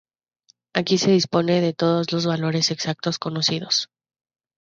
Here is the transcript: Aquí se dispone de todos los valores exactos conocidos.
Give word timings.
Aquí 0.73 0.97
se 0.97 1.11
dispone 1.11 1.61
de 1.61 1.73
todos 1.73 2.11
los 2.11 2.25
valores 2.25 2.71
exactos 2.71 3.19
conocidos. 3.19 3.87